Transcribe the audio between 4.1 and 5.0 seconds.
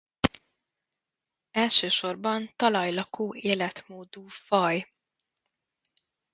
faj.